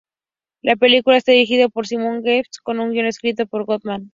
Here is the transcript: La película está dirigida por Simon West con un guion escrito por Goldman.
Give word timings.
La 0.63 0.75
película 0.77 1.17
está 1.17 1.31
dirigida 1.31 1.69
por 1.69 1.85
Simon 1.85 2.21
West 2.23 2.55
con 2.63 2.79
un 2.79 2.91
guion 2.91 3.05
escrito 3.05 3.45
por 3.45 3.65
Goldman. 3.65 4.09